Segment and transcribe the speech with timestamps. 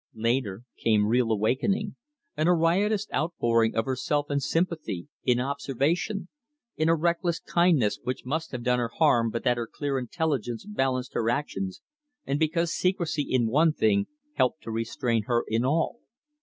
[0.15, 1.95] Later came real awakening,
[2.35, 6.27] and a riotous outpouring of herself in sympathy, in observation,
[6.75, 10.65] in a reckless kindness which must have done her harm but that her clear intelligence
[10.65, 11.83] balanced her actions,
[12.25, 15.99] and because secrecy in one thing helped to restrain her in all.